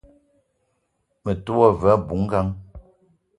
Me 1.23 1.31
te 1.43 1.51
wa 1.57 1.69
ve 1.81 1.89
abui-ngang 1.95 2.51